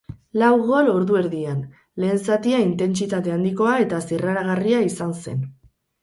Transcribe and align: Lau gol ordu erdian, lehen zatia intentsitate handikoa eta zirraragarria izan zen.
Lau 0.41 0.51
gol 0.67 0.87
ordu 0.91 1.17
erdian, 1.17 1.57
lehen 2.03 2.21
zatia 2.29 2.61
intentsitate 2.67 3.33
handikoa 3.33 3.75
eta 3.83 3.99
zirraragarria 4.13 4.81
izan 4.87 5.13
zen. 5.27 5.45